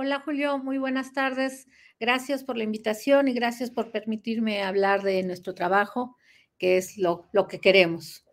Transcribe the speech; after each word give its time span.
Hola 0.00 0.20
Julio, 0.20 0.58
muy 0.58 0.78
buenas 0.78 1.12
tardes. 1.12 1.66
Gracias 1.98 2.44
por 2.44 2.56
la 2.56 2.62
invitación 2.62 3.26
y 3.26 3.32
gracias 3.32 3.68
por 3.68 3.90
permitirme 3.90 4.62
hablar 4.62 5.02
de 5.02 5.24
nuestro 5.24 5.56
trabajo, 5.56 6.16
que 6.56 6.76
es 6.76 6.98
lo, 6.98 7.28
lo 7.32 7.48
que 7.48 7.58
queremos. 7.58 8.24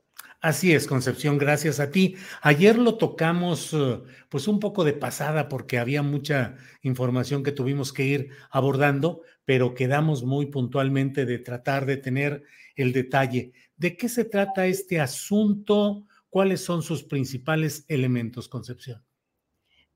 Así 0.42 0.74
es, 0.74 0.86
Concepción, 0.86 1.40
gracias 1.40 1.80
a 1.80 1.90
ti. 1.90 2.18
Ayer 2.44 2.78
lo 2.78 3.00
tocamos 3.00 3.74
eh, 3.74 4.00
pues 4.30 4.48
un 4.48 4.60
poco 4.60 4.84
de 4.84 4.94
pasada 4.94 5.50
porque 5.50 5.80
había 5.80 6.04
mucha 6.04 6.56
información 6.84 7.42
que 7.42 7.52
tuvimos 7.52 7.92
que 7.92 8.04
ir 8.04 8.30
abordando, 8.52 9.24
pero 9.44 9.74
quedamos 9.74 10.24
muy 10.24 10.46
puntualmente 10.46 11.26
de 11.26 11.40
tratar 11.40 11.88
de 11.88 11.98
tener 11.98 12.44
el 12.76 12.94
detalle. 12.94 13.54
¿De 13.76 13.98
qué 13.98 14.08
se 14.08 14.26
trata 14.26 14.68
este 14.68 15.00
asunto? 15.00 16.06
¿Cuáles 16.30 16.62
son 16.62 16.84
sus 16.84 17.02
principales 17.02 17.86
elementos, 17.88 18.48
Concepción? 18.48 19.05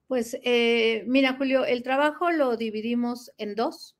Pues 0.09 0.35
eh, 0.41 1.03
mira, 1.05 1.35
Julio, 1.37 1.65
el 1.65 1.83
trabajo 1.83 2.31
lo 2.31 2.57
dividimos 2.57 3.31
en 3.37 3.53
dos. 3.53 3.95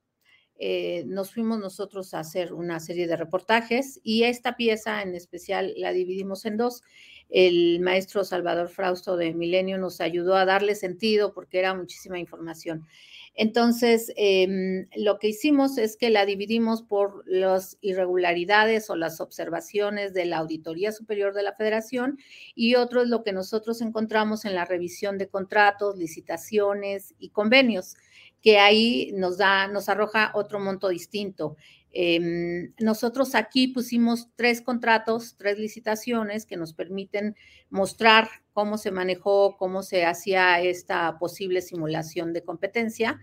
Eh, 0.58 1.04
nos 1.06 1.32
fuimos 1.32 1.60
nosotros 1.60 2.14
a 2.14 2.18
hacer 2.18 2.52
una 2.52 2.80
serie 2.80 3.06
de 3.06 3.16
reportajes 3.16 4.00
y 4.02 4.24
esta 4.24 4.56
pieza 4.56 5.02
en 5.02 5.14
especial 5.14 5.72
la 5.76 5.92
dividimos 5.92 6.46
en 6.46 6.56
dos. 6.56 6.82
El 7.28 7.78
maestro 7.78 8.24
Salvador 8.24 8.70
Frausto 8.70 9.16
de 9.16 9.34
Milenio 9.34 9.78
nos 9.78 10.00
ayudó 10.00 10.34
a 10.34 10.44
darle 10.44 10.74
sentido 10.74 11.32
porque 11.32 11.60
era 11.60 11.74
muchísima 11.74 12.18
información. 12.18 12.88
Entonces, 13.34 14.12
em, 14.16 14.86
lo 14.96 15.18
que 15.18 15.28
hicimos 15.28 15.78
es 15.78 15.96
que 15.96 16.10
la 16.10 16.26
dividimos 16.26 16.82
por 16.82 17.22
las 17.26 17.78
irregularidades 17.80 18.90
o 18.90 18.96
las 18.96 19.20
observaciones 19.20 20.12
de 20.12 20.26
la 20.26 20.38
Auditoría 20.38 20.92
Superior 20.92 21.32
de 21.32 21.44
la 21.44 21.54
Federación 21.54 22.18
y 22.54 22.74
otro 22.74 23.02
es 23.02 23.08
lo 23.08 23.22
que 23.22 23.32
nosotros 23.32 23.80
encontramos 23.80 24.44
en 24.44 24.54
la 24.54 24.64
revisión 24.64 25.16
de 25.16 25.28
contratos, 25.28 25.96
licitaciones 25.96 27.14
y 27.18 27.30
convenios, 27.30 27.96
que 28.42 28.58
ahí 28.58 29.12
nos 29.14 29.38
da, 29.38 29.68
nos 29.68 29.88
arroja 29.88 30.32
otro 30.34 30.58
monto 30.58 30.88
distinto. 30.88 31.56
Eh, 31.92 32.70
nosotros 32.78 33.34
aquí 33.34 33.68
pusimos 33.68 34.28
tres 34.36 34.62
contratos, 34.62 35.36
tres 35.36 35.58
licitaciones 35.58 36.46
que 36.46 36.56
nos 36.56 36.72
permiten 36.72 37.36
mostrar 37.68 38.28
cómo 38.52 38.78
se 38.78 38.90
manejó, 38.90 39.56
cómo 39.56 39.82
se 39.82 40.04
hacía 40.04 40.60
esta 40.60 41.18
posible 41.18 41.62
simulación 41.62 42.32
de 42.32 42.44
competencia. 42.44 43.20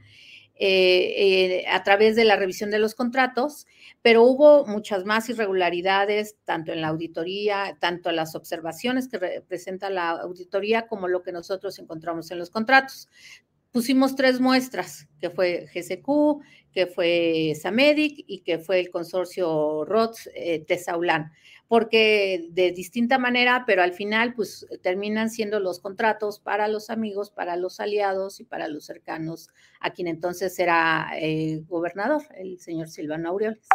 Eh, 0.59 1.59
eh, 1.59 1.65
a 1.69 1.83
través 1.83 2.15
de 2.15 2.25
la 2.25 2.35
revisión 2.35 2.71
de 2.71 2.79
los 2.79 2.95
contratos, 2.95 3.67
pero 4.01 4.23
hubo 4.23 4.65
muchas 4.65 5.05
más 5.05 5.29
irregularidades, 5.29 6.35
tanto 6.45 6.71
en 6.71 6.81
la 6.81 6.87
auditoría, 6.87 7.77
tanto 7.79 8.09
en 8.09 8.15
las 8.15 8.33
observaciones 8.33 9.07
que 9.07 9.19
representa 9.19 9.91
la 9.91 10.09
auditoría, 10.09 10.87
como 10.87 11.07
lo 11.07 11.21
que 11.21 11.31
nosotros 11.31 11.77
encontramos 11.77 12.31
en 12.31 12.39
los 12.39 12.49
contratos 12.49 13.07
pusimos 13.71 14.15
tres 14.15 14.39
muestras, 14.39 15.07
que 15.19 15.29
fue 15.29 15.67
GCQ, 15.73 16.41
que 16.71 16.87
fue 16.87 17.53
Samedic 17.59 18.23
y 18.27 18.39
que 18.41 18.59
fue 18.59 18.79
el 18.79 18.89
consorcio 18.89 19.83
ROTS 19.85 20.29
eh, 20.35 20.65
porque 21.67 22.47
de 22.51 22.71
distinta 22.71 23.17
manera, 23.17 23.63
pero 23.65 23.81
al 23.81 23.93
final 23.93 24.33
pues 24.33 24.65
terminan 24.81 25.29
siendo 25.29 25.59
los 25.59 25.79
contratos 25.79 26.39
para 26.39 26.67
los 26.67 26.89
amigos, 26.89 27.29
para 27.29 27.57
los 27.57 27.79
aliados 27.79 28.39
y 28.39 28.45
para 28.45 28.67
los 28.67 28.85
cercanos 28.85 29.49
a 29.79 29.89
quien 29.91 30.07
entonces 30.07 30.57
era 30.59 31.09
eh, 31.19 31.61
gobernador, 31.67 32.23
el 32.37 32.59
señor 32.59 32.87
Silvano 32.89 33.29
Aureoles. 33.29 33.67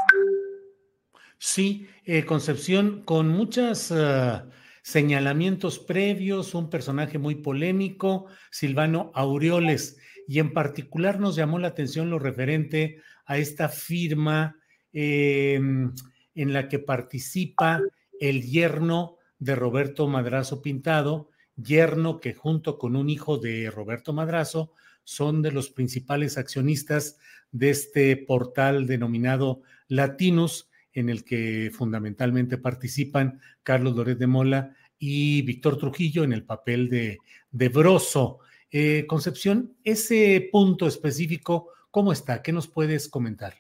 Sí, 1.39 1.89
eh, 2.05 2.25
Concepción, 2.25 3.03
con 3.05 3.29
muchas... 3.29 3.91
Uh 3.91 4.62
señalamientos 4.83 5.79
previos, 5.79 6.55
un 6.55 6.69
personaje 6.69 7.19
muy 7.19 7.37
polémico, 7.37 8.27
Silvano 8.51 9.11
Aureoles, 9.15 9.97
y 10.29 10.41
en 10.41 10.53
particular 10.53 11.21
nos 11.21 11.37
llamó 11.37 11.59
la 11.59 11.69
atención 11.69 12.11
lo 12.11 12.19
referente 12.19 13.01
a 13.25 13.39
esta 13.39 13.69
firma 13.69 14.57
em, 14.93 15.93
en 16.35 16.53
la 16.53 16.69
que 16.69 16.79
participa 16.79 17.81
el 18.21 18.43
yerno 18.43 19.17
de 19.39 19.55
Roberto 19.55 20.07
Madrazo 20.09 20.63
Pintado, 20.63 21.31
yerno 21.57 22.21
que 22.21 22.35
junto 22.35 22.79
con 22.79 22.97
un 22.97 23.11
hijo 23.11 23.39
de 23.39 23.71
Roberto 23.71 24.13
Madrazo 24.13 24.73
son 25.05 25.43
de 25.43 25.53
los 25.53 25.71
principales 25.71 26.39
accionistas 26.39 27.19
de 27.51 27.71
este 27.71 28.17
portal 28.17 28.87
denominado 28.87 29.63
Latinus, 29.89 30.71
en 30.93 31.09
el 31.09 31.25
que 31.25 31.71
fundamentalmente 31.73 32.59
participan 32.59 33.41
Carlos 33.63 33.97
Loret 33.97 34.19
de 34.19 34.27
Mola 34.27 34.77
y 34.99 35.43
Víctor 35.43 35.79
Trujillo 35.79 36.25
en 36.25 36.33
el 36.33 36.45
papel 36.45 36.89
de, 36.89 37.19
de 37.51 37.69
Broso. 37.69 38.41
Eh, 38.71 39.05
Concepción, 39.07 39.77
ese 39.85 40.49
punto 40.51 40.87
específico, 40.87 41.69
¿cómo 41.91 42.13
está? 42.13 42.43
¿Qué 42.43 42.53
nos 42.53 42.69
puedes 42.69 43.09
comentar? 43.09 43.55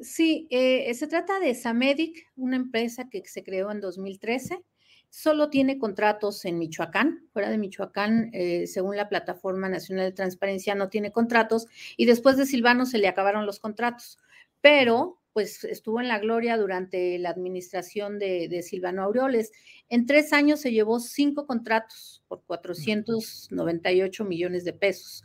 Sí, 0.00 0.46
eh, 0.50 0.92
se 0.94 1.06
trata 1.06 1.40
de 1.40 1.54
Samedic, 1.54 2.26
una 2.36 2.56
empresa 2.56 3.08
que 3.08 3.22
se 3.24 3.42
creó 3.42 3.70
en 3.70 3.80
2013. 3.80 4.62
Solo 5.08 5.48
tiene 5.48 5.78
contratos 5.78 6.44
en 6.44 6.58
Michoacán. 6.58 7.26
Fuera 7.32 7.48
de 7.48 7.56
Michoacán, 7.56 8.30
eh, 8.34 8.66
según 8.66 8.96
la 8.96 9.08
Plataforma 9.08 9.68
Nacional 9.68 10.06
de 10.06 10.12
Transparencia, 10.12 10.74
no 10.74 10.90
tiene 10.90 11.12
contratos. 11.12 11.68
Y 11.96 12.04
después 12.04 12.36
de 12.36 12.46
Silvano 12.46 12.84
se 12.84 12.98
le 12.98 13.08
acabaron 13.08 13.46
los 13.46 13.60
contratos. 13.60 14.18
Pero 14.60 15.18
pues 15.36 15.64
estuvo 15.64 16.00
en 16.00 16.08
la 16.08 16.18
gloria 16.18 16.56
durante 16.56 17.18
la 17.18 17.28
administración 17.28 18.18
de, 18.18 18.62
Silvano 18.62 19.02
Aureoles. 19.02 19.52
En 19.90 20.06
tres 20.06 20.32
años 20.32 20.62
se 20.62 20.72
llevó 20.72 20.98
cinco 20.98 21.46
contratos 21.46 22.22
por 22.26 22.42
498 22.46 24.24
millones 24.24 24.64
de 24.64 24.72
pesos. 24.72 25.24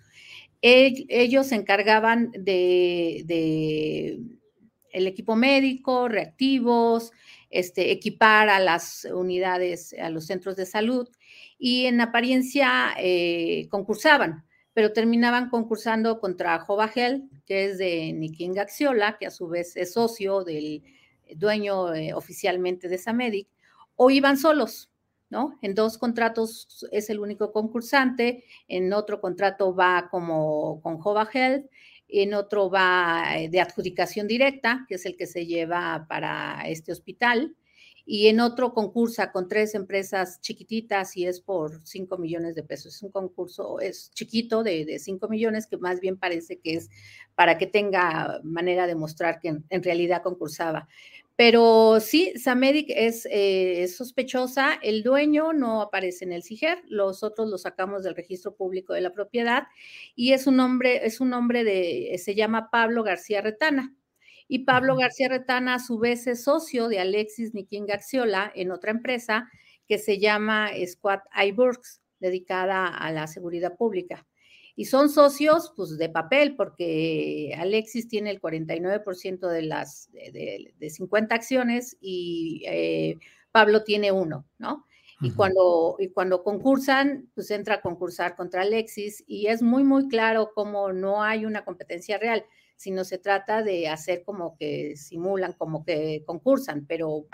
ellos 0.62 1.48
se 1.48 1.56
encargaban 1.56 2.30
de, 2.34 4.20
el 4.92 5.08
equipo 5.08 5.38
médico, 5.38 6.10
reactivos, 6.10 7.14
este, 7.50 7.94
equipar 7.94 8.50
a 8.50 8.60
las 8.60 9.06
unidades, 9.06 9.94
a 9.94 10.10
los 10.10 10.26
centros 10.26 10.58
de 10.58 10.66
salud 10.66 11.08
y 11.58 11.86
en 11.86 12.02
apariencia 12.02 12.96
eh, 13.00 13.70
concursaban 13.70 14.44
pero 14.74 14.94
terminaban 14.94 15.50
concursando 15.50 16.20
contra 16.20 16.60
Jovagel, 16.60 17.30
que 17.46 17.66
es 17.66 17.78
de 17.78 18.14
Nikin 18.14 18.54
Gaxiola, 18.54 19.18
que 19.18 19.28
a 19.28 19.32
su 19.32 19.48
vez 19.48 19.76
es 19.76 19.94
socio 19.94 20.44
del 20.44 20.84
dueño 21.36 21.94
eh, 21.94 22.14
oficialmente 22.14 22.88
de 22.88 22.98
Samedic, 22.98 23.48
o 23.96 24.10
iban 24.10 24.38
solos, 24.38 24.90
¿no? 25.30 25.58
En 25.62 25.76
dos 25.76 25.98
contratos 25.98 26.86
es 26.92 27.10
el 27.10 27.20
único 27.20 27.52
concursante, 27.52 28.46
en 28.68 28.94
otro 28.94 29.22
contrato 29.22 29.76
va 29.76 30.08
como 30.10 30.82
con 30.82 30.98
Jovagel, 30.98 31.70
en 32.08 32.34
otro 32.34 32.70
va 32.70 33.38
eh, 33.38 33.50
de 33.50 33.62
adjudicación 33.62 34.28
directa, 34.28 34.86
que 34.88 34.96
es 34.96 35.06
el 35.06 35.16
que 35.16 35.28
se 35.28 35.46
lleva 35.46 36.06
para 36.10 36.64
este 36.66 36.92
hospital, 36.92 37.56
y 38.14 38.28
en 38.28 38.42
otro 38.42 38.74
concursa 38.74 39.32
con 39.32 39.48
tres 39.48 39.74
empresas 39.74 40.42
chiquititas 40.42 41.16
y 41.16 41.28
es 41.28 41.40
por 41.40 41.80
5 41.88 42.18
millones 42.18 42.56
de 42.56 42.64
pesos. 42.64 42.96
Es 42.96 43.04
un 43.04 43.10
concurso, 43.10 43.80
es 43.80 44.12
chiquito 44.12 44.64
de, 44.64 44.84
de 44.84 45.00
5 45.00 45.30
millones 45.30 45.66
que 45.66 45.78
más 45.78 46.02
bien 46.02 46.18
parece 46.18 46.60
que 46.60 46.74
es 46.74 46.90
para 47.36 47.58
que 47.58 47.68
tenga 47.68 48.42
manera 48.44 48.86
de 48.86 48.96
mostrar 48.96 49.40
que 49.40 49.60
en, 49.70 49.84
realidad 49.84 50.24
concursaba. 50.24 50.90
Pero 51.38 52.02
sí, 52.02 52.34
Samedic 52.36 52.88
es, 52.90 53.26
eh, 53.28 53.84
es, 53.84 53.96
sospechosa, 53.96 54.74
el 54.84 55.04
dueño 55.04 55.54
no 55.54 55.82
aparece 55.82 56.26
en 56.26 56.34
el 56.34 56.44
CIGER, 56.44 56.84
los 56.90 57.24
otros 57.24 57.48
los 57.48 57.62
sacamos 57.62 58.04
del 58.04 58.16
registro 58.16 58.54
público 58.54 58.92
de 58.94 59.00
la 59.00 59.14
propiedad 59.14 59.68
y 60.18 60.34
es 60.34 60.48
un 60.48 60.60
hombre, 60.60 61.06
es 61.06 61.22
un 61.22 61.34
hombre 61.34 61.64
de, 61.64 62.14
se 62.22 62.36
llama 62.36 62.72
Pablo 62.72 63.04
García 63.04 63.40
Retana. 63.40 63.96
Y 64.54 64.66
Pablo 64.66 64.98
García 64.98 65.30
Retana, 65.30 65.76
a 65.76 65.80
su 65.80 65.98
vez, 65.98 66.28
es 66.28 66.44
socio 66.44 66.90
de 66.90 67.00
Alexis 67.00 67.54
Niquín 67.54 67.86
Garciola 67.86 68.52
en 68.54 68.72
otra 68.72 68.92
empresa 68.92 69.50
que 69.88 69.98
se 69.98 70.20
llama 70.20 70.72
Squad 70.86 71.22
iBurks, 71.46 72.02
dedicada 72.20 72.86
a 72.90 73.14
la 73.14 73.28
seguridad 73.28 73.78
pública. 73.78 74.28
Y 74.76 74.86
son 74.88 75.08
socios, 75.08 75.72
pues, 75.78 75.98
de 75.98 76.10
papel, 76.10 76.58
porque 76.58 77.56
Alexis 77.58 78.10
tiene 78.10 78.30
el 78.30 78.42
49% 78.42 79.48
de 79.48 79.62
las 79.62 80.12
de, 80.12 80.90
50 80.90 81.34
acciones 81.34 81.96
y 82.02 82.66
eh, 82.68 83.16
Pablo 83.54 83.86
tiene 83.86 84.12
uno, 84.12 84.46
¿no? 84.58 84.86
Y 85.22 85.32
cuando, 85.32 85.96
y 85.98 86.10
cuando 86.10 86.44
concursan, 86.44 87.30
pues 87.36 87.52
entra 87.52 87.76
a 87.76 87.82
concursar 87.82 88.36
contra 88.36 88.64
Alexis 88.64 89.24
y 89.28 89.48
es 89.48 89.62
muy, 89.62 89.86
muy 89.86 90.10
claro 90.10 90.52
cómo 90.54 90.92
no 90.92 91.24
hay 91.24 91.46
una 91.46 91.64
competencia 91.64 92.18
real 92.18 92.44
sino 92.82 93.04
se 93.04 93.20
trata 93.20 93.62
de 93.62 93.88
hacer 93.88 94.24
como 94.24 94.58
que 94.58 94.98
simulan, 94.98 95.54
como 95.54 95.86
que 95.86 96.24
concursan, 96.26 96.88
pero 96.88 97.28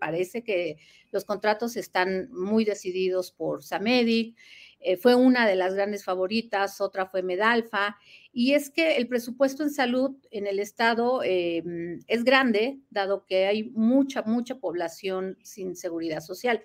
parece 0.00 0.42
que 0.42 0.78
los 1.10 1.26
contratos 1.26 1.76
están 1.76 2.30
muy 2.32 2.64
decididos 2.64 3.30
por 3.30 3.62
Samedic, 3.62 4.38
eh, 4.80 4.96
fue 4.96 5.14
una 5.14 5.46
de 5.46 5.54
las 5.54 5.74
grandes 5.74 6.02
favoritas, 6.02 6.80
otra 6.80 7.04
fue 7.04 7.22
Medalfa, 7.22 7.98
y 8.32 8.54
es 8.54 8.70
que 8.70 8.96
el 8.96 9.06
presupuesto 9.06 9.62
en 9.62 9.68
salud 9.68 10.16
en 10.30 10.46
el 10.46 10.58
estado 10.58 11.22
eh, 11.22 11.62
es 12.06 12.24
grande, 12.24 12.78
dado 12.88 13.26
que 13.26 13.44
hay 13.44 13.64
mucha, 13.74 14.22
mucha 14.22 14.60
población 14.60 15.36
sin 15.42 15.76
seguridad 15.76 16.22
social. 16.22 16.64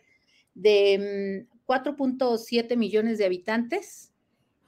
De 0.54 1.48
4.7 1.68 2.78
mm, 2.78 2.80
millones 2.80 3.18
de 3.18 3.26
habitantes, 3.26 4.14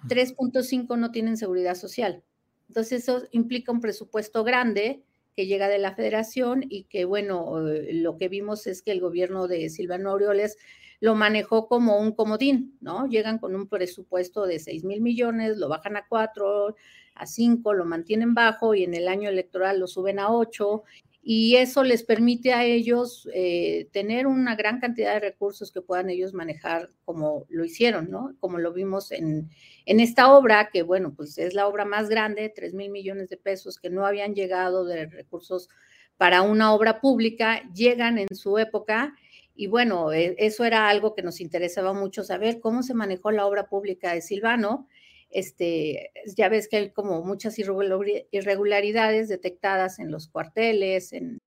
3.5 0.09 0.97
no 0.99 1.11
tienen 1.11 1.37
seguridad 1.37 1.75
social. 1.75 2.25
Entonces 2.67 3.03
eso 3.03 3.23
implica 3.31 3.71
un 3.71 3.81
presupuesto 3.81 4.43
grande 4.43 5.03
que 5.35 5.45
llega 5.45 5.69
de 5.69 5.77
la 5.77 5.93
federación 5.93 6.65
y 6.67 6.85
que, 6.85 7.05
bueno, 7.05 7.67
eh, 7.69 7.93
lo 7.93 8.17
que 8.17 8.27
vimos 8.27 8.65
es 8.67 8.81
que 8.81 8.91
el 8.91 8.99
gobierno 9.01 9.47
de 9.47 9.69
Silvano 9.69 10.11
Aureoles 10.11 10.57
lo 10.99 11.13
manejó 11.13 11.67
como 11.67 11.99
un 11.99 12.11
comodín, 12.11 12.75
¿no? 12.81 13.07
Llegan 13.07 13.37
con 13.37 13.55
un 13.55 13.67
presupuesto 13.67 14.47
de 14.47 14.57
6 14.57 14.83
mil 14.83 15.01
millones, 15.01 15.57
lo 15.57 15.69
bajan 15.69 15.95
a 15.95 16.07
4, 16.07 16.75
a 17.13 17.25
5, 17.27 17.73
lo 17.73 17.85
mantienen 17.85 18.33
bajo 18.33 18.73
y 18.73 18.83
en 18.83 18.95
el 18.95 19.07
año 19.07 19.29
electoral 19.29 19.79
lo 19.79 19.87
suben 19.87 20.17
a 20.17 20.31
8 20.31 20.83
y 21.29 21.57
eso 21.57 21.83
les 21.83 22.03
permite 22.03 22.53
a 22.53 22.63
ellos 22.63 23.27
eh, 23.33 23.89
tener 23.91 24.27
una 24.27 24.55
gran 24.55 24.79
cantidad 24.79 25.13
de 25.13 25.19
recursos 25.19 25.73
que 25.73 25.81
puedan 25.81 26.09
ellos 26.09 26.33
manejar 26.33 26.89
como 27.03 27.45
lo 27.49 27.65
hicieron, 27.65 28.09
¿no? 28.09 28.33
Como 28.39 28.59
lo 28.59 28.71
vimos 28.71 29.11
en, 29.11 29.49
en 29.85 29.99
esta 29.99 30.33
obra, 30.33 30.69
que 30.71 30.83
bueno, 30.83 31.13
pues 31.13 31.37
es 31.37 31.53
la 31.53 31.67
obra 31.67 31.83
más 31.83 32.07
grande, 32.07 32.47
3 32.55 32.73
mil 32.73 32.91
millones 32.91 33.27
de 33.27 33.35
pesos 33.35 33.77
que 33.77 33.89
no 33.89 34.05
habían 34.05 34.35
llegado 34.35 34.85
de 34.85 35.07
recursos 35.07 35.67
para 36.15 36.43
una 36.43 36.73
obra 36.73 37.01
pública, 37.01 37.61
llegan 37.73 38.19
en 38.19 38.33
su 38.33 38.57
época. 38.57 39.13
Y 39.53 39.67
bueno, 39.67 40.13
e, 40.13 40.33
eso 40.37 40.63
era 40.63 40.87
algo 40.87 41.13
que 41.13 41.23
nos 41.23 41.41
interesaba 41.41 41.91
mucho 41.91 42.23
saber, 42.23 42.61
cómo 42.61 42.83
se 42.83 42.93
manejó 42.93 43.31
la 43.31 43.45
obra 43.45 43.67
pública 43.67 44.13
de 44.13 44.21
Silvano 44.21 44.87
este, 45.29 46.11
ya 46.35 46.49
ves 46.49 46.67
que 46.67 46.77
hay 46.77 46.91
como 46.91 47.21
muchas 47.23 47.57
irregularidades 47.59 49.29
detectadas 49.29 49.99
en 49.99 50.11
los 50.11 50.27
cuarteles. 50.27 51.13
En... 51.13 51.39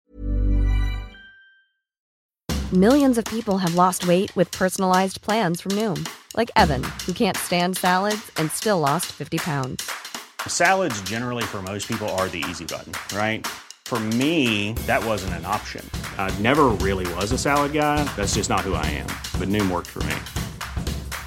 Millions 2.72 3.18
of 3.18 3.24
people 3.24 3.58
have 3.58 3.74
lost 3.74 4.06
weight 4.06 4.34
with 4.36 4.50
personalized 4.52 5.20
plans 5.22 5.60
from 5.60 5.72
Noom, 5.72 6.08
like 6.36 6.50
Evan, 6.56 6.84
who 7.04 7.12
can't 7.12 7.36
stand 7.36 7.76
salads 7.76 8.30
and 8.36 8.50
still 8.50 8.78
lost 8.78 9.06
50 9.06 9.38
pounds. 9.38 9.90
Salads 10.46 11.02
generally 11.02 11.42
for 11.42 11.62
most 11.62 11.88
people 11.88 12.08
are 12.10 12.28
the 12.28 12.44
easy 12.48 12.64
button, 12.64 12.92
right? 13.16 13.46
For 13.86 13.98
me, 13.98 14.74
that 14.86 15.04
wasn't 15.04 15.34
an 15.34 15.44
option. 15.44 15.84
I 16.16 16.30
never 16.38 16.66
really 16.68 17.12
was 17.14 17.32
a 17.32 17.38
salad 17.38 17.72
guy. 17.72 18.04
That's 18.14 18.34
just 18.34 18.48
not 18.48 18.60
who 18.60 18.74
I 18.74 18.86
am. 18.86 19.08
But 19.40 19.48
Noom 19.48 19.68
worked 19.68 19.88
for 19.88 20.04
me. 20.04 20.14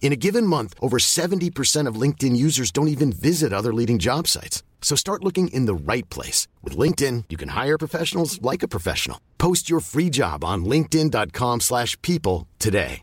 In 0.00 0.12
a 0.12 0.16
given 0.16 0.46
month, 0.46 0.74
over 0.80 0.98
70% 0.98 1.88
of 1.88 2.00
LinkedIn 2.00 2.36
users 2.36 2.70
don't 2.70 2.88
even 2.88 3.12
visit 3.12 3.52
other 3.52 3.74
leading 3.74 3.98
job 3.98 4.28
sites. 4.28 4.62
So 4.80 4.94
start 4.94 5.24
looking 5.24 5.48
in 5.48 5.66
the 5.66 5.74
right 5.74 6.08
place. 6.08 6.46
With 6.62 6.76
LinkedIn, 6.78 7.24
you 7.28 7.36
can 7.36 7.48
hire 7.48 7.76
professionals 7.76 8.40
like 8.40 8.62
a 8.62 8.68
professional. 8.68 9.18
Post 9.36 9.68
your 9.68 9.80
free 9.80 10.10
job 10.10 10.44
on 10.44 10.64
linkedin.com 10.64 11.60
slash 11.60 12.00
people 12.02 12.46
today. 12.58 13.02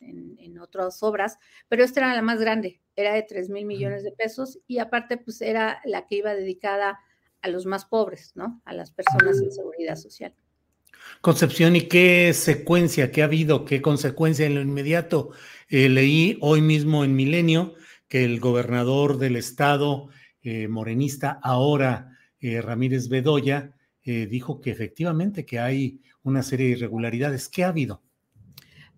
En, 0.00 0.36
en, 0.38 0.58
otras 0.58 1.02
obras, 1.02 1.38
pero 1.68 1.82
esta 1.82 2.00
era 2.00 2.14
la 2.14 2.22
más 2.22 2.38
grande. 2.38 2.82
Era 2.94 3.14
de 3.14 3.22
3 3.22 3.48
mil 3.48 3.64
millones 3.64 4.02
de 4.04 4.12
pesos 4.12 4.58
y 4.66 4.78
aparte 4.80 5.16
pues 5.16 5.40
era 5.40 5.80
la 5.84 6.06
que 6.06 6.16
iba 6.16 6.34
dedicada 6.34 6.98
a 7.40 7.48
los 7.48 7.64
más 7.64 7.86
pobres, 7.86 8.32
¿no? 8.34 8.60
A 8.64 8.74
las 8.74 8.90
personas 8.90 9.40
en 9.40 9.50
seguridad 9.50 9.96
social. 9.96 10.34
Concepción, 11.20 11.76
¿y 11.76 11.82
qué 11.82 12.32
secuencia, 12.34 13.12
qué 13.12 13.22
ha 13.22 13.26
habido, 13.26 13.64
qué 13.64 13.80
consecuencia 13.80 14.44
en 14.44 14.56
lo 14.56 14.60
inmediato? 14.60 15.30
Eh, 15.68 15.88
leí 15.88 16.36
hoy 16.40 16.60
mismo 16.60 17.04
en 17.04 17.14
Milenio 17.14 17.74
que 18.08 18.24
el 18.24 18.40
gobernador 18.40 19.18
del 19.18 19.36
estado 19.36 20.08
eh, 20.42 20.66
morenista, 20.68 21.38
ahora 21.42 22.18
eh, 22.40 22.60
Ramírez 22.60 23.08
Bedoya, 23.08 23.76
dijo 24.04 24.60
que 24.60 24.72
efectivamente 24.72 25.46
que 25.46 25.60
hay 25.60 26.00
una 26.24 26.42
serie 26.42 26.66
de 26.66 26.72
irregularidades. 26.72 27.48
¿Qué 27.48 27.62
ha 27.62 27.68
habido? 27.68 28.02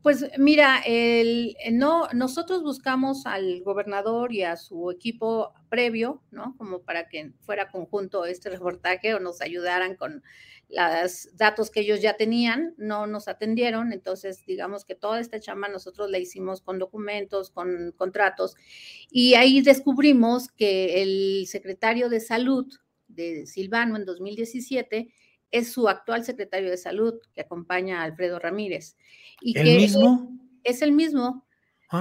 Pues 0.04 0.26
mira, 0.36 0.82
el, 0.84 1.56
no, 1.72 2.08
nosotros 2.12 2.62
buscamos 2.62 3.24
al 3.24 3.62
gobernador 3.62 4.32
y 4.32 4.42
a 4.42 4.56
su 4.56 4.90
equipo 4.90 5.54
previo, 5.70 6.22
¿no? 6.30 6.54
Como 6.58 6.80
para 6.80 7.08
que 7.08 7.32
fuera 7.40 7.70
conjunto 7.70 8.26
este 8.26 8.50
reportaje 8.50 9.14
o 9.14 9.20
nos 9.20 9.40
ayudaran 9.40 9.96
con 9.96 10.22
los 10.74 11.28
datos 11.36 11.70
que 11.70 11.80
ellos 11.80 12.00
ya 12.00 12.16
tenían, 12.16 12.74
no 12.76 13.06
nos 13.06 13.28
atendieron, 13.28 13.92
entonces 13.92 14.44
digamos 14.46 14.84
que 14.84 14.94
toda 14.94 15.20
esta 15.20 15.40
chamba 15.40 15.68
nosotros 15.68 16.10
la 16.10 16.18
hicimos 16.18 16.60
con 16.60 16.78
documentos, 16.78 17.50
con 17.50 17.92
contratos, 17.96 18.56
y 19.10 19.34
ahí 19.34 19.60
descubrimos 19.60 20.48
que 20.48 21.02
el 21.02 21.46
secretario 21.46 22.08
de 22.08 22.20
salud 22.20 22.66
de 23.08 23.46
Silvano 23.46 23.96
en 23.96 24.04
2017 24.04 25.12
es 25.50 25.72
su 25.72 25.88
actual 25.88 26.24
secretario 26.24 26.70
de 26.70 26.76
salud 26.76 27.14
que 27.32 27.42
acompaña 27.42 28.00
a 28.00 28.04
Alfredo 28.04 28.40
Ramírez. 28.40 28.96
Y 29.40 29.56
¿El 29.56 29.76
mismo? 29.76 30.36
Es, 30.64 30.82
el 30.82 30.90
mismo. 30.90 31.46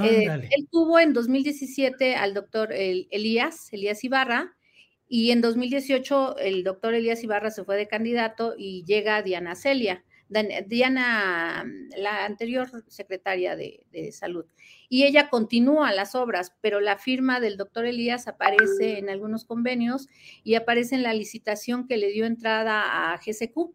Eh, 0.04 0.26
él 0.26 0.68
tuvo 0.72 1.00
en 1.00 1.14
2017 1.14 2.16
al 2.16 2.34
doctor 2.34 2.74
Elías, 2.74 3.72
Elías 3.72 4.04
Ibarra, 4.04 4.56
y 5.08 5.32
en 5.32 5.42
2018 5.42 6.38
el 6.38 6.64
doctor 6.64 6.94
Elías 6.94 7.24
Ibarra 7.24 7.52
se 7.52 7.64
fue 7.64 7.78
de 7.78 7.88
candidato 7.88 8.56
y 8.58 8.84
llega 8.86 9.22
Diana 9.22 9.56
Celia, 9.56 10.04
Diana, 10.68 11.66
la 11.98 12.26
anterior 12.26 12.70
secretaria 12.88 13.56
de, 13.56 14.12
salud. 14.12 14.46
Y 14.90 15.04
ella 15.04 15.30
continúa 15.30 15.92
las 15.92 16.16
obras, 16.16 16.56
pero 16.62 16.80
la 16.80 16.98
firma 16.98 17.40
del 17.40 17.58
doctor 17.58 17.86
Elías 17.86 18.28
aparece 18.28 18.98
en 18.98 19.10
algunos 19.10 19.46
convenios 19.46 20.08
y 20.44 20.56
aparece 20.56 20.96
en 20.96 21.04
la 21.04 21.14
licitación 21.14 21.88
que 21.88 21.98
le 21.98 22.12
dio 22.12 22.26
entrada 22.26 23.14
a 23.14 23.18
GCQ. 23.18 23.74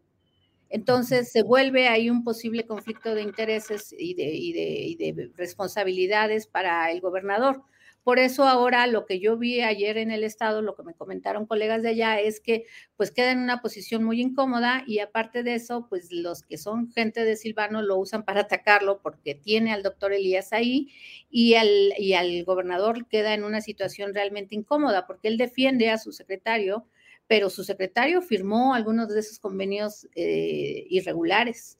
Entonces 0.71 1.31
se 1.31 1.43
vuelve 1.43 1.89
ahí 1.89 2.11
un 2.11 2.25
posible 2.25 2.67
conflicto 2.67 3.15
de 3.15 3.23
intereses 3.23 3.95
y 3.97 4.15
de 4.15 5.31
responsabilidades 5.37 6.47
para 6.47 6.91
el 6.91 7.01
gobernador 7.01 7.63
Por 8.09 8.19
eso 8.19 8.45
ahora 8.45 8.87
lo 8.87 9.05
que 9.05 9.21
yo 9.21 9.37
vi 9.37 9.61
ayer 9.61 9.99
en 9.99 10.11
el 10.11 10.25
estado, 10.25 10.62
lo 10.62 10.75
que 10.75 10.83
me 10.83 10.95
comentaron 10.95 11.45
colegas 11.45 11.83
de 11.83 11.91
allá, 11.91 12.19
es 12.19 12.41
que 12.41 12.65
pues 12.97 13.11
queda 13.11 13.33
en 13.33 13.38
una 13.38 13.61
posición 13.61 14.03
muy 14.03 14.23
incómoda 14.23 14.83
y 14.87 15.00
aparte 15.00 15.43
de 15.43 15.57
eso, 15.57 15.87
pues 15.91 16.11
los 16.11 16.43
que 16.43 16.57
son 16.57 16.91
gente 16.91 17.23
de 17.27 17.37
Silvano 17.37 17.83
lo 17.83 17.99
usan 17.99 18.25
para 18.25 18.41
atacarlo 18.41 19.03
porque 19.03 19.35
tiene 19.35 19.75
al 19.75 19.83
doctor 19.83 20.15
Elías 20.15 20.55
ahí 20.55 20.91
y 21.29 21.57
al, 21.57 21.69
y 21.99 22.15
al 22.15 22.45
gobernador 22.45 23.07
queda 23.09 23.35
en 23.35 23.45
una 23.45 23.61
situación 23.61 24.15
realmente 24.15 24.55
incómoda 24.55 25.07
porque 25.07 25.29
él 25.29 25.37
defiende 25.37 25.91
a 25.91 25.99
su 25.99 26.12
secretario, 26.12 26.87
pero 27.27 27.50
su 27.50 27.62
secretario 27.62 28.23
firmó 28.23 28.73
algunos 28.73 29.11
de 29.11 29.21
esos 29.21 29.38
convenios 29.38 30.09
eh, 30.15 30.87
irregulares. 30.88 31.78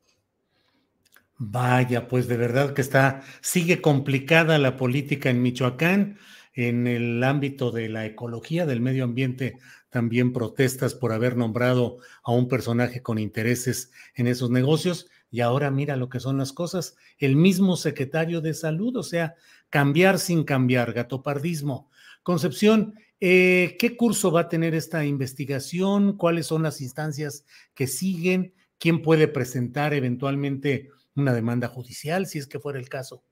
Vaya, 1.41 2.09
pues 2.09 2.27
de 2.27 2.37
verdad 2.37 2.75
que 2.75 2.81
está, 2.81 3.23
sigue 3.41 3.81
complicada 3.81 4.59
la 4.59 4.77
política 4.77 5.31
en 5.31 5.41
Michoacán, 5.41 6.19
en 6.53 6.89
el 6.89 7.23
ámbito 7.23 7.71
de 7.71 7.89
la 7.89 8.07
ecología, 8.07 8.67
del 8.67 8.81
medio 8.81 9.05
ambiente, 9.05 9.57
también 9.89 10.33
protestas 10.33 10.95
por 10.95 11.13
haber 11.13 11.37
nombrado 11.37 11.99
a 12.25 12.33
un 12.33 12.49
personaje 12.49 13.03
con 13.03 13.19
intereses 13.21 13.93
en 14.17 14.27
esos 14.27 14.51
negocios. 14.51 15.09
Y 15.31 15.41
ahora 15.41 15.71
mira 15.71 15.97
lo 15.97 16.09
que 16.09 16.19
son 16.19 16.39
las 16.39 16.53
cosas. 16.53 16.97
El 17.19 17.37
mismo 17.37 17.77
secretario 17.77 18.41
de 18.41 18.55
salud, 18.55 18.97
o 18.97 19.05
sea, 19.05 19.37
cambiar 19.71 20.19
sin 20.19 20.43
cambiar, 20.43 20.93
gatopardismo. 20.93 21.89
Concepción, 22.25 22.95
eh, 23.21 23.77
¿qué 23.79 23.97
curso 23.97 24.33
va 24.33 24.41
a 24.43 24.49
tener 24.49 24.75
esta 24.75 25.05
investigación? 25.05 26.17
¿Cuáles 26.17 26.47
son 26.47 26.65
las 26.65 26.81
instancias 26.81 27.45
que 27.75 27.87
siguen? 27.87 28.55
¿Quién 28.79 29.03
puede 29.03 29.29
presentar 29.29 29.95
eventualmente 29.95 30.91
una 31.19 31.33
demanda 31.33 31.69
judicial, 31.69 32.27
si 32.27 32.39
es 32.39 32.47
que 32.47 32.61
fuera 32.61 32.79
el 32.79 32.89
caso? 32.89 33.23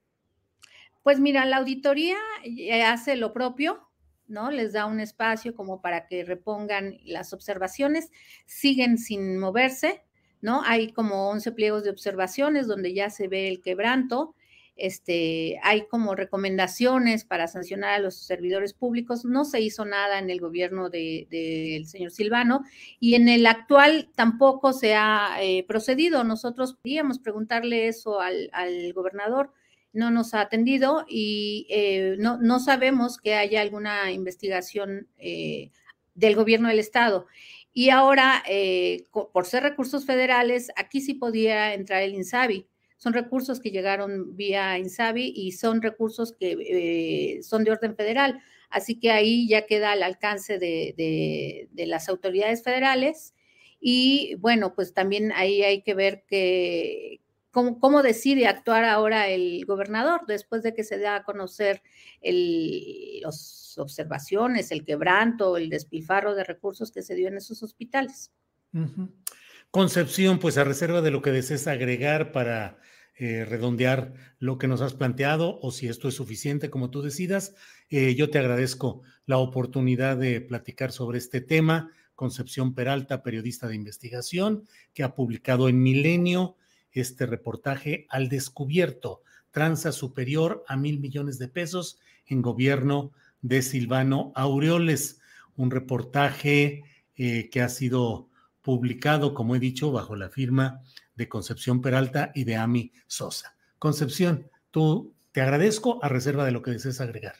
Pues 1.03 1.19
mira, 1.19 1.45
la 1.45 1.57
auditoría 1.57 2.17
eh, 2.43 2.83
hace 2.83 3.15
lo 3.15 3.33
propio, 3.33 3.87
¿no? 4.27 4.51
Les 4.51 4.73
da 4.73 4.85
un 4.85 4.99
espacio 4.99 5.55
como 5.55 5.81
para 5.81 6.05
que 6.07 6.23
repongan 6.23 6.97
las 7.05 7.33
observaciones, 7.33 8.11
siguen 8.45 8.97
sin 8.97 9.37
moverse, 9.37 10.03
¿no? 10.41 10.61
Hay 10.65 10.91
como 10.91 11.29
11 11.29 11.53
pliegos 11.53 11.83
de 11.83 11.91
observaciones 11.91 12.67
donde 12.67 12.93
ya 12.93 13.09
se 13.09 13.27
ve 13.27 13.47
el 13.47 13.61
quebranto, 13.61 14.35
este, 14.77 15.59
hay 15.63 15.87
como 15.87 16.15
recomendaciones 16.15 17.25
para 17.25 17.47
sancionar 17.47 17.93
a 17.93 17.99
los 17.99 18.15
servidores 18.15 18.73
públicos. 18.73 19.25
No 19.25 19.45
se 19.45 19.61
hizo 19.61 19.85
nada 19.85 20.19
en 20.19 20.29
el 20.29 20.39
gobierno 20.39 20.89
del 20.89 21.85
señor 21.87 22.11
Silvano 22.11 22.63
y 22.99 23.15
en 23.15 23.29
el 23.29 23.45
actual 23.45 24.09
tampoco 24.15 24.73
se 24.73 24.95
ha 24.95 25.37
eh, 25.41 25.65
procedido. 25.67 26.23
Nosotros 26.23 26.75
podíamos 26.75 27.19
preguntarle 27.19 27.87
eso 27.87 28.19
al, 28.19 28.49
gobernador, 28.93 29.51
no 29.93 30.11
nos 30.11 30.33
ha 30.33 30.41
atendido 30.41 31.05
y 31.07 31.67
eh, 31.69 32.15
no, 32.19 32.37
no, 32.37 32.59
sabemos 32.59 33.17
que 33.17 33.35
haya 33.35 33.61
alguna 33.61 34.11
investigación 34.11 35.07
eh, 35.17 35.71
del 36.13 36.35
gobierno 36.35 36.69
del 36.69 36.79
Estado. 36.79 37.25
Y 37.73 37.91
ahora, 37.91 38.43
por 39.33 39.45
ser 39.45 39.61
recursos 39.61 40.05
federales, 40.05 40.71
aquí 40.75 40.99
sí 40.99 41.13
podía 41.13 41.75
entrar 41.75 42.01
el 42.01 42.15
INSABI 42.15 42.67
son 42.97 43.13
recursos 43.13 43.59
que 43.59 43.71
llegaron 43.71 44.35
vía 44.35 44.77
INSABI 44.77 45.31
y 45.35 45.51
son 45.51 45.81
recursos 45.81 46.33
que 46.33 46.57
eh, 47.37 47.43
son 47.43 47.63
de 47.63 47.71
orden 47.71 47.95
federal. 47.95 48.41
Así 48.69 48.99
que 48.99 49.11
ahí 49.11 49.47
ya 49.47 49.65
queda 49.65 49.91
al 49.91 50.03
alcance 50.03 50.59
de, 50.59 51.69
las 51.73 52.09
autoridades 52.09 52.63
federales. 52.63 53.33
Y 53.79 54.35
bueno, 54.39 54.73
pues 54.73 54.93
también 54.93 55.31
ahí 55.33 55.61
hay 55.61 55.83
que 55.83 55.93
ver 55.93 56.23
que, 56.27 57.21
cómo, 57.51 58.01
decide 58.01 58.47
actuar 58.47 58.83
ahora 58.83 59.29
el 59.29 59.65
gobernador 59.65 60.21
después 60.27 60.63
de 60.63 60.73
que 60.73 60.83
se 60.83 60.97
da 60.97 61.17
a 61.17 61.23
conocer 61.23 61.83
las 62.21 63.77
observaciones, 63.77 64.71
el 64.71 64.83
quebranto, 64.83 65.55
el 65.55 65.69
despilfarro 65.69 66.33
de 66.33 66.43
recursos 66.43 66.91
que 66.91 67.03
se 67.03 67.13
dio 67.15 67.27
en 67.27 67.37
esos 67.37 67.61
hospitales. 67.61 68.31
Concepción, 69.71 70.39
pues 70.39 70.57
a 70.57 70.63
reserva 70.63 71.01
de 71.01 71.11
lo 71.11 71.21
que 71.21 71.31
desees 71.31 71.67
agregar 71.67 72.31
para 72.31 72.79
eh, 73.19 73.45
redondear 73.45 74.13
lo 74.37 74.57
que 74.57 74.67
nos 74.67 74.81
has 74.81 74.93
planteado 74.93 75.59
o 75.61 75.71
si 75.71 75.87
esto 75.87 76.07
es 76.07 76.13
suficiente, 76.13 76.69
como 76.69 76.91
tú 76.91 77.01
decidas, 77.01 77.55
eh, 77.89 78.13
yo 78.15 78.29
te 78.29 78.37
agradezco 78.37 79.01
la 79.25 79.39
oportunidad 79.39 80.17
de 80.17 80.39
platicar 80.41 80.91
sobre 80.91 81.17
este 81.17 81.41
tema. 81.41 81.91
Concepción 82.13 82.75
Peralta, 82.75 83.23
periodista 83.23 83.67
de 83.67 83.75
investigación, 83.75 84.67
que 84.93 85.03
ha 85.03 85.15
publicado 85.15 85.67
en 85.69 85.81
Milenio 85.81 86.57
este 86.91 87.25
reportaje 87.25 88.05
al 88.09 88.29
descubierto, 88.29 89.21
tranza 89.51 89.91
superior 89.91 90.63
a 90.67 90.77
mil 90.77 90.99
millones 90.99 91.39
de 91.39 91.47
pesos 91.47 91.99
en 92.25 92.41
gobierno 92.41 93.11
de 93.41 93.61
Silvano 93.61 94.31
Aureoles, 94.35 95.19
un 95.55 95.71
reportaje 95.71 96.83
eh, 97.15 97.49
que 97.49 97.61
ha 97.61 97.69
sido 97.69 98.29
publicado, 98.67 99.33
como 99.33 99.55
he 99.55 99.59
dicho, 99.59 99.93
bajo 99.93 100.17
la 100.17 100.29
firma 100.29 100.81
de 101.15 101.29
Concepción 101.29 101.81
Peralta 101.81 102.33
y 102.35 102.43
de 102.43 102.57
Ami 102.57 102.91
Sosa. 103.07 103.55
Concepción, 103.79 104.51
tú 104.71 105.15
te 105.31 105.39
agradezco 105.39 106.03
a 106.03 106.09
reserva 106.09 106.43
de 106.43 106.51
lo 106.51 106.61
que 106.61 106.71
desees 106.71 106.99
agregar. 106.99 107.35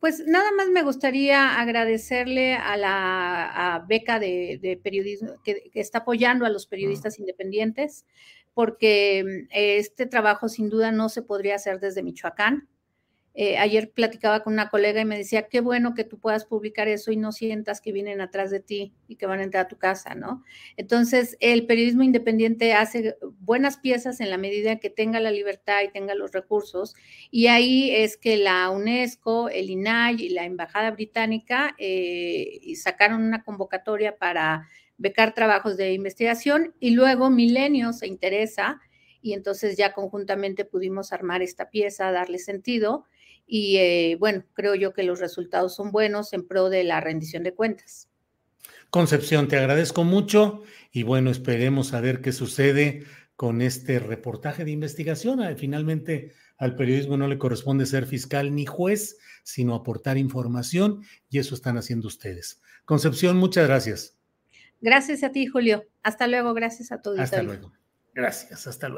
Pues 0.00 0.24
nada 0.26 0.50
más 0.50 0.68
me 0.68 0.82
gustaría 0.82 1.60
agradecerle 1.60 2.54
a 2.54 2.76
la 2.76 3.84
beca 3.86 4.18
de, 4.18 4.80
periodismo 4.82 5.34
que, 5.44 5.70
está 5.74 5.98
apoyando 5.98 6.44
a 6.44 6.50
los 6.50 6.66
periodistas 6.66 7.20
independientes, 7.20 8.04
porque 8.52 9.24
mm, 9.24 9.48
este 9.52 10.06
trabajo 10.06 10.48
sin 10.48 10.70
duda 10.70 10.90
no 10.90 11.08
se 11.08 11.22
podría 11.22 11.54
hacer 11.54 11.78
desde 11.78 12.02
Michoacán. 12.02 12.68
Eh, 13.40 13.56
ayer 13.56 13.92
platicaba 13.92 14.42
con 14.42 14.54
una 14.54 14.68
colega 14.68 15.00
y 15.00 15.04
me 15.04 15.16
decía, 15.16 15.46
qué 15.46 15.60
bueno 15.60 15.94
que 15.94 16.02
tú 16.02 16.18
puedas 16.18 16.44
publicar 16.44 16.88
eso 16.88 17.12
y 17.12 17.16
no 17.16 17.30
sientas 17.30 17.80
que 17.80 17.92
vienen 17.92 18.20
atrás 18.20 18.50
de 18.50 18.58
ti 18.58 18.92
y 19.06 19.14
que 19.14 19.26
van 19.26 19.38
a 19.38 19.44
entrar 19.44 19.66
a 19.66 19.68
tu 19.68 19.78
casa, 19.78 20.16
¿no? 20.16 20.42
Entonces, 20.76 21.36
el 21.38 21.64
periodismo 21.64 22.02
independiente 22.02 22.72
hace 22.72 23.16
buenas 23.38 23.76
piezas 23.76 24.18
en 24.18 24.30
la 24.30 24.38
medida 24.38 24.80
que 24.80 24.90
tenga 24.90 25.20
la 25.20 25.30
libertad 25.30 25.82
y 25.84 25.92
tenga 25.92 26.16
los 26.16 26.32
recursos. 26.32 26.96
Y 27.30 27.46
ahí 27.46 27.92
es 27.94 28.16
que 28.16 28.38
la 28.38 28.70
UNESCO, 28.70 29.48
el 29.50 29.70
INAI 29.70 30.16
y 30.20 30.30
la 30.30 30.44
Embajada 30.44 30.90
Británica 30.90 31.76
eh, 31.78 32.60
sacaron 32.74 33.22
una 33.22 33.44
convocatoria 33.44 34.18
para 34.18 34.66
becar 34.96 35.32
trabajos 35.32 35.76
de 35.76 35.92
investigación 35.92 36.74
y 36.80 36.90
luego 36.90 37.30
Milenio 37.30 37.92
se 37.92 38.08
interesa 38.08 38.80
y 39.22 39.32
entonces 39.32 39.76
ya 39.76 39.92
conjuntamente 39.92 40.64
pudimos 40.64 41.12
armar 41.12 41.40
esta 41.40 41.70
pieza, 41.70 42.10
darle 42.10 42.40
sentido 42.40 43.06
y 43.50 43.78
eh, 43.78 44.16
bueno, 44.20 44.44
creo 44.52 44.74
yo 44.74 44.92
que 44.92 45.02
los 45.02 45.20
resultados 45.20 45.74
son 45.74 45.90
buenos 45.90 46.34
en 46.34 46.46
pro 46.46 46.68
de 46.68 46.84
la 46.84 47.00
rendición 47.00 47.42
de 47.42 47.54
cuentas. 47.54 48.10
Concepción, 48.90 49.48
te 49.48 49.56
agradezco 49.56 50.04
mucho 50.04 50.62
y 50.92 51.02
bueno, 51.02 51.30
esperemos 51.30 51.94
a 51.94 52.00
ver 52.00 52.20
qué 52.20 52.32
sucede 52.32 53.04
con 53.36 53.62
este 53.62 53.98
reportaje 54.00 54.66
de 54.66 54.70
investigación. 54.70 55.40
Ah, 55.40 55.54
finalmente, 55.56 56.32
al 56.58 56.76
periodismo 56.76 57.16
no 57.16 57.26
le 57.26 57.38
corresponde 57.38 57.86
ser 57.86 58.04
fiscal 58.04 58.54
ni 58.54 58.66
juez, 58.66 59.16
sino 59.44 59.74
aportar 59.74 60.18
información 60.18 61.02
y 61.30 61.38
eso 61.38 61.54
están 61.54 61.78
haciendo 61.78 62.06
ustedes. 62.08 62.60
Concepción, 62.84 63.38
muchas 63.38 63.66
gracias. 63.66 64.18
Gracias 64.80 65.22
a 65.22 65.32
ti, 65.32 65.46
Julio. 65.46 65.84
Hasta 66.02 66.26
luego, 66.26 66.52
gracias 66.52 66.92
a 66.92 67.00
todos. 67.00 67.18
Hasta 67.18 67.42
luego. 67.42 67.72
Gracias, 68.14 68.66
hasta 68.66 68.88
luego. 68.88 68.97